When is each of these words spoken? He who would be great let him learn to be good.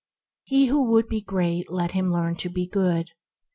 He 0.41 0.65
who 0.65 0.89
would 0.89 1.07
be 1.07 1.21
great 1.21 1.69
let 1.69 1.91
him 1.91 2.11
learn 2.11 2.35
to 2.37 2.49
be 2.49 2.65
good. 2.65 3.11